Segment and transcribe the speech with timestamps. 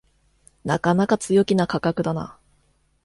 [0.65, 2.35] なかなか強気な価格だな